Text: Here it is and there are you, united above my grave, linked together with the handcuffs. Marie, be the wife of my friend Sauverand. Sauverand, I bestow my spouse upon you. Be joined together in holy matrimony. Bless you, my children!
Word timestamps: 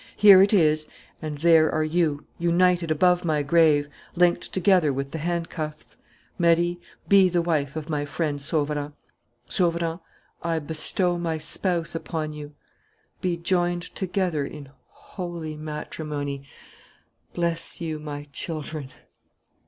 Here 0.15 0.41
it 0.41 0.51
is 0.51 0.87
and 1.21 1.37
there 1.37 1.71
are 1.71 1.83
you, 1.83 2.25
united 2.39 2.89
above 2.89 3.23
my 3.23 3.43
grave, 3.43 3.87
linked 4.15 4.51
together 4.51 4.91
with 4.91 5.11
the 5.11 5.19
handcuffs. 5.19 5.95
Marie, 6.39 6.79
be 7.07 7.29
the 7.29 7.43
wife 7.43 7.75
of 7.75 7.87
my 7.87 8.05
friend 8.05 8.41
Sauverand. 8.41 8.93
Sauverand, 9.47 9.99
I 10.41 10.57
bestow 10.57 11.19
my 11.19 11.37
spouse 11.37 11.93
upon 11.93 12.33
you. 12.33 12.55
Be 13.21 13.37
joined 13.37 13.83
together 13.93 14.43
in 14.43 14.69
holy 14.87 15.55
matrimony. 15.55 16.45
Bless 17.35 17.79
you, 17.79 17.99
my 17.99 18.23
children! 18.33 18.89